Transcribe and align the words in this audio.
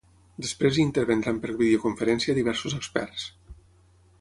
Després 0.43 0.77
hi 0.77 0.81
intervindran 0.83 1.41
per 1.43 1.53
videoconferència 1.59 2.35
diversos 2.39 2.77
experts. 2.79 3.29